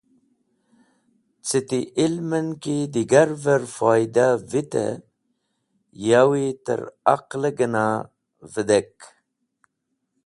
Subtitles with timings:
[1.47, 5.01] Cẽ ti ilmẽn ki digarvẽr foyda vitẽ
[6.07, 6.81] yawi tẽr
[7.13, 7.85] aqlẽ gena
[8.53, 8.93] vedek.